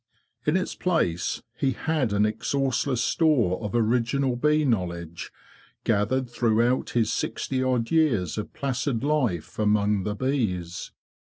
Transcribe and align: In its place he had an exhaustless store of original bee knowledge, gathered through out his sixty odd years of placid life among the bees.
In 0.47 0.57
its 0.57 0.73
place 0.73 1.43
he 1.55 1.73
had 1.73 2.11
an 2.11 2.25
exhaustless 2.25 3.03
store 3.03 3.61
of 3.61 3.75
original 3.75 4.35
bee 4.35 4.65
knowledge, 4.65 5.31
gathered 5.83 6.27
through 6.27 6.63
out 6.67 6.89
his 6.97 7.11
sixty 7.13 7.61
odd 7.61 7.91
years 7.91 8.35
of 8.39 8.51
placid 8.51 9.03
life 9.03 9.59
among 9.59 10.01
the 10.01 10.15
bees. 10.15 10.89